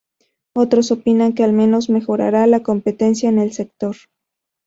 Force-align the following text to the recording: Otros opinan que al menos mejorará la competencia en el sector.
Otros 0.55 0.89
opinan 0.89 1.33
que 1.33 1.43
al 1.43 1.53
menos 1.53 1.91
mejorará 1.91 2.47
la 2.47 2.63
competencia 2.63 3.29
en 3.29 3.37
el 3.37 3.53
sector. 3.53 3.97